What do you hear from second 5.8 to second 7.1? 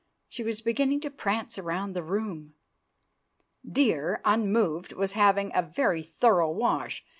thorough wash.